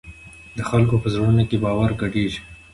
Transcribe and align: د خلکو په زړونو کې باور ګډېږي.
د 0.57 0.59
خلکو 0.69 0.95
په 1.03 1.07
زړونو 1.13 1.43
کې 1.49 1.61
باور 1.65 1.89
ګډېږي. 2.01 2.41